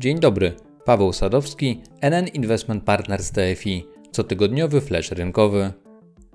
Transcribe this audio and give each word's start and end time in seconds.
Dzień 0.00 0.20
dobry, 0.20 0.52
Paweł 0.84 1.12
Sadowski, 1.12 1.80
NN 2.00 2.28
Investment 2.28 2.84
Partners 2.84 3.30
TFI, 3.30 3.86
cotygodniowy 4.10 4.80
flash 4.80 5.10
rynkowy. 5.10 5.72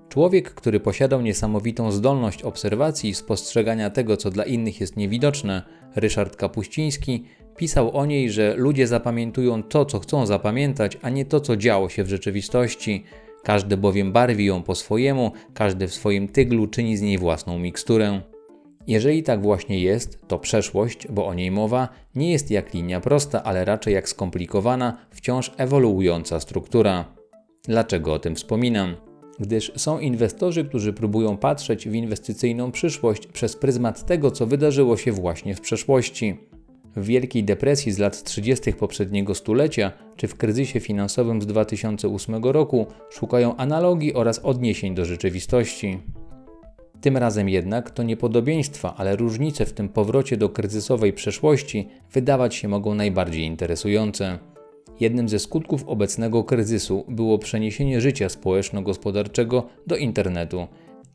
Człowiek, 0.10 0.54
który 0.54 0.80
posiadał 0.80 1.22
niesamowitą 1.22 1.92
zdolność 1.92 2.44
obserwacji 2.44 3.10
i 3.10 3.14
spostrzegania 3.14 3.90
tego, 3.90 4.18
co 4.18 4.30
dla 4.30 4.44
innych 4.44 4.82
jest 4.82 4.98
niewidoczne, 4.98 5.64
Ryszard 5.96 6.36
Kapuściński, 6.36 7.24
pisał 7.58 7.98
o 7.98 8.06
niej, 8.06 8.32
że 8.32 8.56
ludzie 8.58 8.88
zapamiętują 8.88 9.64
to, 9.64 9.86
co 9.86 10.00
chcą 10.00 10.26
zapamiętać, 10.26 10.98
a 11.02 11.10
nie 11.10 11.26
to, 11.26 11.40
co 11.40 11.58
działo 11.58 11.90
się 11.90 12.04
w 12.04 12.10
rzeczywistości. 12.10 13.04
Każdy 13.44 13.78
bowiem 13.78 14.12
barwi 14.12 14.46
ją 14.46 14.64
po 14.64 14.76
swojemu, 14.76 15.32
każdy 15.54 15.88
w 15.88 15.94
swoim 15.94 16.28
tyglu 16.28 16.68
czyni 16.68 16.98
z 16.98 17.02
niej 17.02 17.18
własną 17.18 17.60
miksturę. 17.60 18.22
Jeżeli 18.88 19.24
tak 19.24 19.42
właśnie 19.42 19.80
jest, 19.80 20.28
to 20.28 20.40
przeszłość, 20.40 21.08
bo 21.08 21.28
o 21.28 21.34
niej 21.34 21.52
mowa, 21.52 21.90
nie 22.16 22.32
jest 22.32 22.52
jak 22.52 22.74
linia 22.74 23.00
prosta, 23.00 23.44
ale 23.44 23.66
raczej 23.66 23.94
jak 23.94 24.10
skomplikowana, 24.10 24.98
wciąż 25.12 25.52
ewoluująca 25.58 26.40
struktura. 26.40 27.06
Dlaczego 27.64 28.14
o 28.14 28.20
tym 28.20 28.36
wspominam? 28.36 28.96
Gdyż 29.40 29.72
są 29.76 30.00
inwestorzy, 30.00 30.66
którzy 30.66 30.94
próbują 30.94 31.38
patrzeć 31.38 31.90
w 31.90 31.94
inwestycyjną 31.94 32.72
przyszłość 32.72 33.28
przez 33.28 33.56
pryzmat 33.56 34.06
tego, 34.06 34.32
co 34.32 34.46
wydarzyło 34.46 34.98
się 34.98 35.12
właśnie 35.12 35.56
w 35.56 35.62
przeszłości. 35.62 36.38
W 36.96 37.06
Wielkiej 37.06 37.44
Depresji 37.44 37.92
z 37.92 38.00
lat 38.00 38.24
30. 38.24 38.74
poprzedniego 38.74 39.36
stulecia, 39.36 39.92
czy 40.16 40.28
w 40.28 40.36
kryzysie 40.36 40.80
finansowym 40.80 41.42
z 41.42 41.46
2008 41.46 42.44
roku 42.44 42.88
szukają 43.10 43.56
analogii 43.56 44.14
oraz 44.14 44.40
odniesień 44.40 44.96
do 44.96 45.06
rzeczywistości. 45.06 46.00
Tym 47.04 47.18
razem 47.18 47.50
jednak 47.50 47.92
to 47.92 48.04
nie 48.04 48.18
podobieństwa, 48.18 48.94
ale 48.98 49.16
różnice 49.16 49.66
w 49.66 49.74
tym 49.74 49.90
powrocie 49.90 50.38
do 50.38 50.50
kryzysowej 50.50 51.14
przeszłości 51.14 51.88
wydawać 52.12 52.56
się 52.56 52.68
mogą 52.68 52.96
najbardziej 52.96 53.44
interesujące. 53.46 54.40
Jednym 55.00 55.30
ze 55.30 55.40
skutków 55.40 55.84
obecnego 55.88 56.44
kryzysu 56.44 57.06
było 57.08 57.40
przeniesienie 57.40 58.02
życia 58.02 58.30
społeczno-gospodarczego 58.30 59.68
do 59.88 59.96
internetu. 59.96 60.68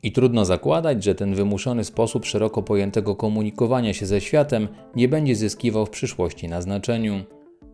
I 0.03 0.13
trudno 0.13 0.45
zakładać, 0.45 1.05
że 1.05 1.15
ten 1.15 1.35
wymuszony 1.35 1.85
sposób 1.85 2.25
szeroko 2.25 2.63
pojętego 2.63 3.17
komunikowania 3.17 3.95
się 3.95 4.07
ze 4.07 4.21
światem 4.21 4.69
nie 4.97 5.09
będzie 5.09 5.37
zyskiwał 5.37 5.87
w 5.87 5.91
przyszłości 5.91 6.49
na 6.49 6.63
znaczeniu. 6.63 7.25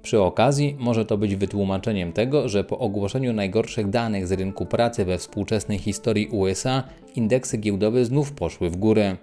Przy 0.04 0.20
okazji 0.20 0.76
może 0.78 1.04
to 1.04 1.18
być 1.18 1.36
wytłumaczeniem 1.36 2.12
tego, 2.12 2.48
że 2.48 2.64
po 2.64 2.78
ogłoszeniu 2.78 3.32
najgorszych 3.32 3.90
danych 3.90 4.26
z 4.26 4.32
rynku 4.32 4.66
pracy 4.66 5.04
we 5.04 5.18
współczesnej 5.18 5.78
historii 5.78 6.28
USA 6.28 6.82
indeksy 7.16 7.58
giełdowe 7.58 8.04
znów 8.04 8.32
poszły 8.32 8.70
w 8.70 8.76
górę. 8.76 9.16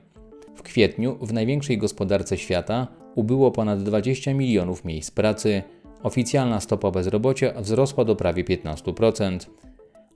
W 0.56 0.62
kwietniu 0.62 1.18
w 1.22 1.34
największej 1.34 1.78
gospodarce 1.78 2.38
świata 2.38 2.88
ubyło 3.16 3.52
ponad 3.52 3.84
20 3.84 4.34
milionów 4.34 4.86
miejsc 4.86 5.12
pracy. 5.12 5.64
Oficjalna 6.04 6.60
stopa 6.60 6.92
bezrobocia 6.92 7.62
wzrosła 7.62 8.06
do 8.06 8.16
prawie 8.16 8.44
15%. 8.44 9.40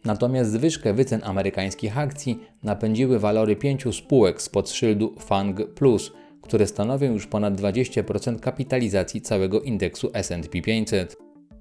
Natomiast 0.06 0.52
zwyżkę 0.52 0.94
wycen 0.94 1.22
amerykańskich 1.24 1.98
akcji 1.98 2.40
napędziły 2.64 3.20
walory 3.20 3.56
pięciu 3.56 3.94
spółek 3.94 4.42
spod 4.42 4.70
szyldu 4.70 5.16
FANG 5.20 5.68
Plus– 5.74 6.12
które 6.46 6.68
stanowią 6.68 7.14
już 7.14 7.28
ponad 7.28 7.62
20% 7.62 8.40
kapitalizacji 8.40 9.22
całego 9.22 9.62
indeksu 9.62 10.12
SP 10.28 10.54
500. 10.64 11.18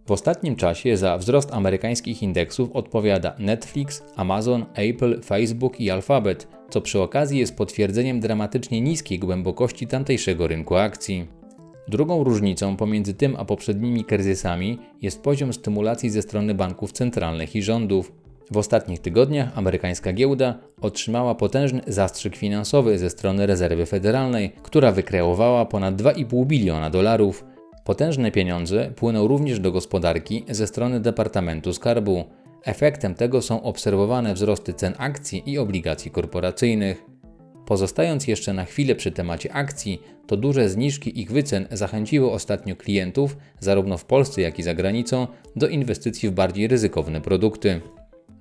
W 0.06 0.10
ostatnim 0.10 0.56
czasie 0.56 0.96
za 0.96 1.18
wzrost 1.18 1.52
amerykańskich 1.52 2.22
indeksów 2.22 2.72
odpowiada 2.72 3.34
Netflix, 3.38 4.02
Amazon, 4.16 4.64
Apple, 4.74 5.22
Facebook 5.22 5.80
i 5.80 5.90
Alphabet, 5.90 6.48
co 6.70 6.80
przy 6.80 7.00
okazji 7.00 7.38
jest 7.38 7.56
potwierdzeniem 7.56 8.20
dramatycznie 8.20 8.80
niskiej 8.80 9.18
głębokości 9.18 9.86
tamtejszego 9.86 10.46
rynku 10.46 10.76
akcji. 10.76 11.26
Drugą 11.88 12.24
różnicą 12.24 12.76
pomiędzy 12.76 13.14
tym 13.14 13.36
a 13.36 13.44
poprzednimi 13.44 14.04
kryzysami 14.04 14.78
jest 15.02 15.22
poziom 15.22 15.52
stymulacji 15.52 16.10
ze 16.10 16.22
strony 16.22 16.54
banków 16.54 16.92
centralnych 16.92 17.56
i 17.56 17.62
rządów. 17.62 18.23
W 18.50 18.56
ostatnich 18.56 18.98
tygodniach 19.00 19.58
amerykańska 19.58 20.12
giełda 20.12 20.58
otrzymała 20.80 21.34
potężny 21.34 21.80
zastrzyk 21.86 22.36
finansowy 22.36 22.98
ze 22.98 23.10
strony 23.10 23.46
rezerwy 23.46 23.86
federalnej, 23.86 24.52
która 24.62 24.92
wykreowała 24.92 25.66
ponad 25.66 25.94
2,5 25.94 26.46
biliona 26.46 26.90
dolarów. 26.90 27.44
Potężne 27.84 28.30
pieniądze 28.30 28.90
płyną 28.96 29.28
również 29.28 29.60
do 29.60 29.72
gospodarki 29.72 30.44
ze 30.48 30.66
strony 30.66 31.00
Departamentu 31.00 31.72
Skarbu. 31.72 32.24
Efektem 32.64 33.14
tego 33.14 33.42
są 33.42 33.62
obserwowane 33.62 34.34
wzrosty 34.34 34.72
cen 34.72 34.94
akcji 34.98 35.42
i 35.46 35.58
obligacji 35.58 36.10
korporacyjnych. 36.10 37.04
Pozostając 37.66 38.28
jeszcze 38.28 38.52
na 38.52 38.64
chwilę 38.64 38.94
przy 38.94 39.12
temacie 39.12 39.52
akcji, 39.52 40.02
to 40.26 40.36
duże 40.36 40.68
zniżki 40.68 41.20
ich 41.20 41.32
wycen 41.32 41.66
zachęciły 41.70 42.30
ostatnio 42.30 42.76
klientów, 42.76 43.36
zarówno 43.60 43.98
w 43.98 44.04
Polsce 44.04 44.40
jak 44.40 44.58
i 44.58 44.62
za 44.62 44.74
granicą, 44.74 45.26
do 45.56 45.68
inwestycji 45.68 46.28
w 46.28 46.32
bardziej 46.32 46.68
ryzykowne 46.68 47.20
produkty. 47.20 47.80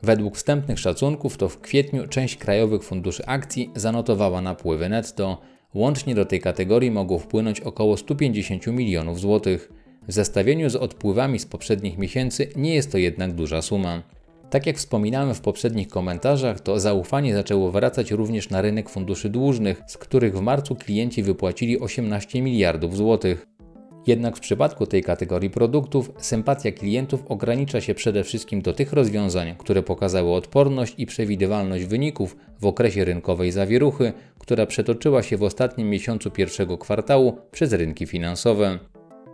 Według 0.04 0.36
wstępnych 0.36 0.80
szacunków 0.80 1.38
to 1.38 1.50
w 1.50 1.62
kwietniu 1.62 2.08
część 2.08 2.38
krajowych 2.38 2.84
funduszy 2.84 3.26
akcji 3.26 3.72
zanotowała 3.76 4.42
napływy 4.42 4.90
netto. 4.90 5.42
Łącznie 5.74 6.16
do 6.16 6.26
tej 6.26 6.40
kategorii 6.40 6.92
mogło 6.92 7.20
wpłynąć 7.20 7.62
około 7.62 7.98
150 7.98 8.68
milionów 8.68 9.20
złotych. 9.20 9.72
W 10.08 10.14
zestawieniu 10.14 10.70
z 10.70 10.76
odpływami 10.76 11.40
z 11.40 11.46
poprzednich 11.46 11.98
miesięcy 11.98 12.50
nie 12.56 12.76
jest 12.76 12.92
to 12.92 12.98
jednak 12.98 13.34
duża 13.34 13.62
suma. 13.62 14.04
Tak 14.50 14.68
jak 14.68 14.78
wspominałem 14.78 15.36
w 15.36 15.42
poprzednich 15.42 15.88
komentarzach, 15.88 16.60
to 16.60 16.80
zaufanie 16.80 17.34
zaczęło 17.34 17.72
wracać 17.72 18.12
również 18.12 18.50
na 18.50 18.62
rynek 18.62 18.90
funduszy 18.90 19.30
dłużnych, 19.30 19.82
z 19.88 19.98
których 19.98 20.38
w 20.38 20.42
marcu 20.42 20.76
klienci 20.76 21.24
wypłacili 21.24 21.80
18 21.80 22.42
miliardów 22.42 22.98
złotych. 22.98 23.48
Jednak 24.08 24.38
w 24.38 24.40
przypadku 24.40 24.86
tej 24.86 25.04
kategorii 25.04 25.50
produktów 25.50 26.12
sympatia 26.18 26.72
klientów 26.72 27.24
ogranicza 27.28 27.82
się 27.82 27.94
przede 27.94 28.24
wszystkim 28.24 28.62
do 28.62 28.74
tych 28.74 28.94
rozwiązań, 28.94 29.56
które 29.58 29.84
pokazały 29.84 30.34
odporność 30.34 30.94
i 30.98 31.06
przewidywalność 31.06 31.86
wyników 31.86 32.38
w 32.60 32.66
okresie 32.66 33.06
rynkowej 33.06 33.52
zawieruchy, 33.52 34.14
która 34.40 34.66
przetoczyła 34.66 35.24
się 35.24 35.38
w 35.38 35.44
ostatnim 35.44 35.90
miesiącu 35.90 36.32
pierwszego 36.32 36.78
kwartału 36.78 37.38
przez 37.52 37.74
rynki 37.74 38.06
finansowe. 38.06 38.80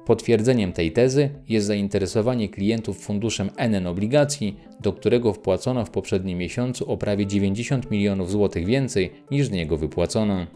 Potwierdzeniem 0.06 0.74
tej 0.74 0.92
tezy 0.92 1.30
jest 1.50 1.68
zainteresowanie 1.68 2.50
klientów 2.50 3.00
funduszem 3.00 3.50
NN 3.58 3.88
obligacji, 3.88 4.60
do 4.80 4.94
którego 4.94 5.34
wpłacono 5.34 5.86
w 5.86 5.90
poprzednim 5.90 6.38
miesiącu 6.38 6.92
o 6.92 6.98
prawie 6.98 7.28
90 7.28 7.92
milionów 7.92 8.32
złotych 8.32 8.66
więcej 8.66 9.12
niż 9.32 9.48
z 9.48 9.52
niego 9.52 9.78
wypłacono. 9.78 10.48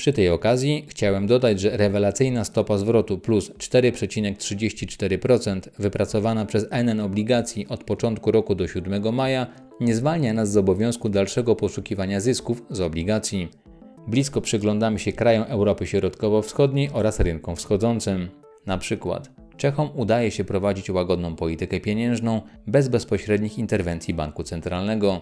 Przy 0.00 0.12
tej 0.12 0.28
okazji 0.28 0.84
chciałem 0.88 1.26
dodać, 1.26 1.60
że 1.60 1.76
rewelacyjna 1.76 2.44
stopa 2.44 2.78
zwrotu 2.78 3.18
plus 3.18 3.50
4,34% 3.50 5.60
wypracowana 5.78 6.46
przez 6.46 6.66
NN 6.70 7.00
obligacji 7.00 7.66
od 7.68 7.84
początku 7.84 8.30
roku 8.30 8.54
do 8.54 8.68
7 8.68 9.14
maja 9.14 9.46
nie 9.80 9.94
zwalnia 9.94 10.32
nas 10.32 10.52
z 10.52 10.56
obowiązku 10.56 11.08
dalszego 11.08 11.56
poszukiwania 11.56 12.20
zysków 12.20 12.62
z 12.70 12.80
obligacji. 12.80 13.48
Blisko 14.08 14.40
przyglądamy 14.40 14.98
się 14.98 15.12
krajom 15.12 15.44
Europy 15.48 15.86
Środkowo-Wschodniej 15.86 16.90
oraz 16.92 17.20
rynkom 17.20 17.56
wschodzącym. 17.56 18.28
Na 18.66 18.78
przykład 18.78 19.30
Czechom 19.56 19.88
udaje 19.94 20.30
się 20.30 20.44
prowadzić 20.44 20.90
łagodną 20.90 21.36
politykę 21.36 21.80
pieniężną 21.80 22.42
bez 22.66 22.88
bezpośrednich 22.88 23.58
interwencji 23.58 24.14
banku 24.14 24.44
centralnego. 24.44 25.20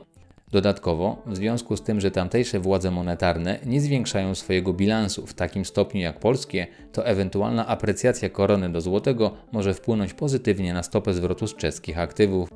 Dodatkowo, 0.53 1.23
w 1.27 1.37
związku 1.37 1.77
z 1.77 1.83
tym, 1.83 2.01
że 2.01 2.11
tamtejsze 2.11 2.61
władze 2.61 2.91
monetarne 2.91 3.59
nie 3.67 3.81
zwiększają 3.81 4.35
swojego 4.35 4.73
bilansu 4.73 5.27
w 5.27 5.35
takim 5.35 5.65
stopniu 5.65 6.01
jak 6.01 6.21
polskie, 6.21 6.67
to 6.93 7.07
ewentualna 7.07 7.67
aprecjacja 7.67 8.31
korony 8.31 8.73
do 8.73 8.81
złotego 8.81 9.31
może 9.53 9.75
wpłynąć 9.75 10.15
pozytywnie 10.15 10.75
na 10.75 10.83
stopę 10.83 11.15
zwrotu 11.15 11.47
z 11.47 11.57
czeskich 11.57 11.99
aktywów. 11.99 12.49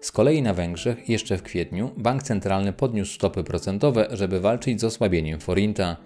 Z 0.00 0.12
kolei 0.12 0.42
na 0.42 0.54
Węgrzech 0.54 1.08
jeszcze 1.08 1.36
w 1.36 1.42
kwietniu 1.42 1.90
bank 1.96 2.22
centralny 2.22 2.72
podniósł 2.72 3.14
stopy 3.14 3.44
procentowe, 3.44 4.06
żeby 4.10 4.40
walczyć 4.40 4.80
z 4.80 4.84
osłabieniem 4.84 5.40
forinta. 5.40 5.96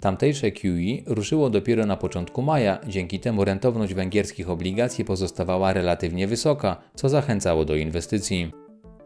Tamtejsze 0.00 0.50
QE 0.50 1.02
ruszyło 1.06 1.50
dopiero 1.50 1.86
na 1.86 1.96
początku 1.96 2.42
maja, 2.42 2.78
dzięki 2.88 3.20
temu 3.20 3.44
rentowność 3.44 3.94
węgierskich 3.94 4.50
obligacji 4.50 5.04
pozostawała 5.04 5.72
relatywnie 5.72 6.26
wysoka, 6.26 6.76
co 6.94 7.08
zachęcało 7.08 7.64
do 7.64 7.76
inwestycji. 7.76 8.61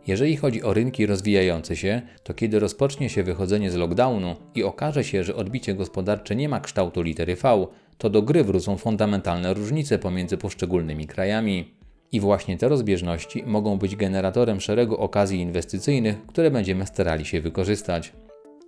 Jeżeli 0.07 0.37
chodzi 0.37 0.63
o 0.63 0.75
rynki 0.75 1.07
rozwijające 1.07 1.77
się, 1.77 2.03
to 2.23 2.35
kiedy 2.35 2.59
rozpocznie 2.59 3.09
się 3.09 3.23
wychodzenie 3.23 3.71
z 3.71 3.75
lockdownu 3.75 4.37
i 4.55 4.65
okaże 4.65 5.05
się, 5.05 5.25
że 5.25 5.37
odbicie 5.37 5.75
gospodarcze 5.75 6.37
nie 6.37 6.49
ma 6.49 6.61
kształtu 6.61 7.03
litery 7.03 7.37
V, 7.37 7.67
to 7.99 8.11
do 8.11 8.23
gry 8.23 8.45
wrócą 8.45 8.77
fundamentalne 8.77 9.55
różnice 9.55 9.99
pomiędzy 9.99 10.37
poszczególnymi 10.37 11.07
krajami. 11.07 11.75
I 12.13 12.21
właśnie 12.21 12.59
te 12.59 12.69
rozbieżności 12.69 13.43
mogą 13.47 13.79
być 13.79 13.97
generatorem 13.97 14.61
szeregu 14.61 14.97
okazji 14.97 15.41
inwestycyjnych, 15.41 16.27
które 16.27 16.51
będziemy 16.51 16.87
starali 16.87 17.25
się 17.25 17.41
wykorzystać. 17.41 18.13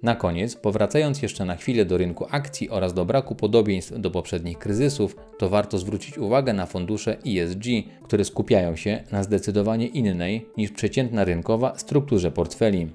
Na 0.03 0.15
koniec, 0.15 0.57
powracając 0.57 1.23
jeszcze 1.23 1.45
na 1.45 1.57
chwilę 1.57 1.85
do 1.85 1.99
rynku 1.99 2.27
akcji 2.31 2.71
oraz 2.71 2.95
do 2.95 3.05
braku 3.05 3.35
podobieństw 3.35 4.01
do 4.01 4.11
poprzednich 4.11 4.59
kryzysów, 4.59 5.17
to 5.39 5.49
warto 5.49 5.79
zwrócić 5.79 6.19
uwagę 6.19 6.53
na 6.53 6.67
fundusze 6.67 7.17
ESG, 7.27 7.65
które 8.05 8.25
skupiają 8.25 8.77
się 8.77 9.05
na 9.13 9.23
zdecydowanie 9.23 9.87
innej 9.87 10.47
niż 10.57 10.71
przeciętna 10.71 11.25
rynkowa 11.25 11.79
strukturze 11.79 12.31
portfeli. 12.31 12.89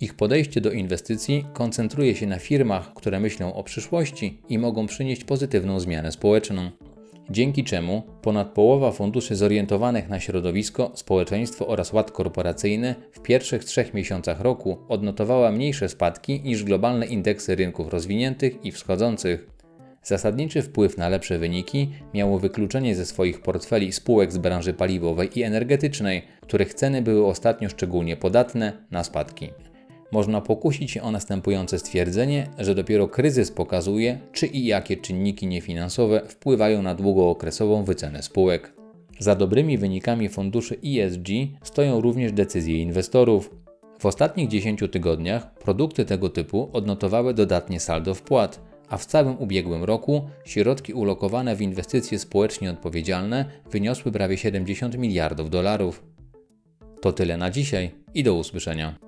Ich 0.00 0.14
podejście 0.14 0.60
do 0.60 0.70
inwestycji 0.70 1.44
koncentruje 1.52 2.14
się 2.14 2.26
na 2.26 2.38
firmach, 2.38 2.94
które 2.94 3.20
myślą 3.20 3.54
o 3.54 3.62
przyszłości 3.62 4.40
i 4.48 4.58
mogą 4.58 4.86
przynieść 4.86 5.24
pozytywną 5.24 5.80
zmianę 5.80 6.12
społeczną. 6.12 6.70
Dzięki 7.30 7.64
czemu 7.64 8.02
ponad 8.22 8.48
połowa 8.48 8.92
funduszy 8.92 9.36
zorientowanych 9.36 10.08
na 10.08 10.20
środowisko, 10.20 10.90
społeczeństwo 10.94 11.66
oraz 11.66 11.92
ład 11.92 12.10
korporacyjny 12.10 12.94
w 13.12 13.20
pierwszych 13.20 13.64
trzech 13.64 13.94
miesiącach 13.94 14.40
roku 14.40 14.78
odnotowała 14.88 15.52
mniejsze 15.52 15.88
spadki 15.88 16.40
niż 16.40 16.64
globalne 16.64 17.06
indeksy 17.06 17.56
rynków 17.56 17.88
rozwiniętych 17.88 18.64
i 18.64 18.72
wschodzących. 18.72 19.56
Zasadniczy 20.02 20.62
wpływ 20.62 20.98
na 20.98 21.08
lepsze 21.08 21.38
wyniki 21.38 21.90
miało 22.14 22.38
wykluczenie 22.38 22.94
ze 22.94 23.06
swoich 23.06 23.40
portfeli 23.40 23.92
spółek 23.92 24.32
z 24.32 24.38
branży 24.38 24.72
paliwowej 24.72 25.38
i 25.38 25.42
energetycznej, 25.42 26.22
których 26.40 26.74
ceny 26.74 27.02
były 27.02 27.26
ostatnio 27.26 27.68
szczególnie 27.68 28.16
podatne 28.16 28.72
na 28.90 29.04
spadki. 29.04 29.50
Można 30.12 30.40
pokusić 30.40 30.90
się 30.90 31.02
o 31.02 31.10
następujące 31.10 31.78
stwierdzenie, 31.78 32.46
że 32.58 32.74
dopiero 32.74 33.08
kryzys 33.08 33.50
pokazuje, 33.50 34.18
czy 34.32 34.46
i 34.46 34.66
jakie 34.66 34.96
czynniki 34.96 35.46
niefinansowe 35.46 36.22
wpływają 36.28 36.82
na 36.82 36.94
długookresową 36.94 37.84
wycenę 37.84 38.22
spółek. 38.22 38.72
Za 39.18 39.34
dobrymi 39.34 39.78
wynikami 39.78 40.28
funduszy 40.28 40.78
ESG 40.84 41.28
stoją 41.62 42.00
również 42.00 42.32
decyzje 42.32 42.82
inwestorów. 42.82 43.50
W 43.98 44.06
ostatnich 44.06 44.48
10 44.48 44.80
tygodniach 44.92 45.54
produkty 45.54 46.04
tego 46.04 46.28
typu 46.28 46.70
odnotowały 46.72 47.34
dodatnie 47.34 47.80
saldo 47.80 48.14
wpłat, 48.14 48.60
a 48.88 48.96
w 48.96 49.06
całym 49.06 49.38
ubiegłym 49.38 49.84
roku 49.84 50.28
środki 50.44 50.92
ulokowane 50.92 51.56
w 51.56 51.62
inwestycje 51.62 52.18
społecznie 52.18 52.70
odpowiedzialne 52.70 53.44
wyniosły 53.70 54.12
prawie 54.12 54.38
70 54.38 54.98
miliardów 54.98 55.50
dolarów. 55.50 56.02
To 57.00 57.12
tyle 57.12 57.36
na 57.36 57.50
dzisiaj 57.50 57.90
i 58.14 58.22
do 58.22 58.34
usłyszenia. 58.34 58.98